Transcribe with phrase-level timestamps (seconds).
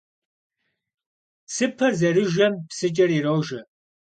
[1.45, 3.59] Псыпэр зэрыжэм псыкӀэр ирожэ.